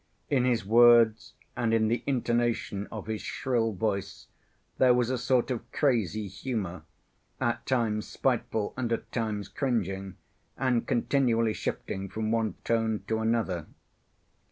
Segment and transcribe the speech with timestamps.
[0.31, 4.25] In his words and in the intonation of his shrill voice
[4.79, 6.81] there was a sort of crazy humor,
[7.39, 10.17] at times spiteful and at times cringing,
[10.57, 13.67] and continually shifting from one tone to another.